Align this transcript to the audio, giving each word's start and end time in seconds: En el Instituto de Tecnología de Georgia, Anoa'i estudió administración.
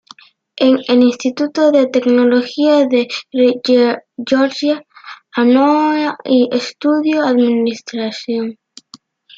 En 0.59 0.79
el 0.87 1.03
Instituto 1.03 1.69
de 1.71 1.85
Tecnología 1.85 2.87
de 2.87 3.07
Georgia, 4.25 4.83
Anoa'i 5.35 6.49
estudió 6.51 7.21
administración. 7.21 8.57